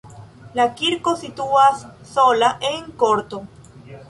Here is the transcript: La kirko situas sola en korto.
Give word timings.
La 0.59 0.63
kirko 0.79 1.13
situas 1.23 1.85
sola 2.15 2.51
en 2.71 2.91
korto. 3.05 3.45